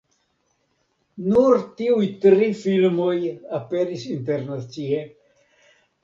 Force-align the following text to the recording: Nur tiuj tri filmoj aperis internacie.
Nur 1.33 1.57
tiuj 1.81 2.07
tri 2.23 2.47
filmoj 2.61 3.17
aperis 3.57 4.05
internacie. 4.13 5.03